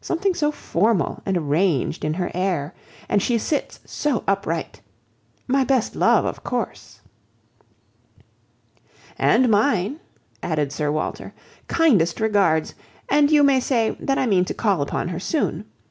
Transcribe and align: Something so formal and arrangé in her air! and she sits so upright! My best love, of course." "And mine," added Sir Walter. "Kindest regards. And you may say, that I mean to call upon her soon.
Something 0.00 0.32
so 0.32 0.50
formal 0.50 1.22
and 1.26 1.36
arrangé 1.36 2.04
in 2.04 2.14
her 2.14 2.30
air! 2.32 2.74
and 3.06 3.20
she 3.20 3.36
sits 3.36 3.80
so 3.84 4.24
upright! 4.26 4.80
My 5.46 5.62
best 5.62 5.94
love, 5.94 6.24
of 6.24 6.42
course." 6.42 7.02
"And 9.18 9.50
mine," 9.50 10.00
added 10.42 10.72
Sir 10.72 10.90
Walter. 10.90 11.34
"Kindest 11.68 12.18
regards. 12.18 12.74
And 13.10 13.30
you 13.30 13.42
may 13.44 13.60
say, 13.60 13.94
that 14.00 14.16
I 14.16 14.24
mean 14.24 14.46
to 14.46 14.54
call 14.54 14.80
upon 14.80 15.08
her 15.08 15.20
soon. 15.20 15.66